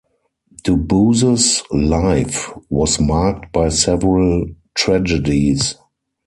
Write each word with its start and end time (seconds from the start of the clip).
Dubus's 0.63 1.61
life 1.71 2.51
was 2.71 2.99
marked 2.99 3.51
by 3.53 3.69
several 3.69 4.45
tragedies. 4.73 5.75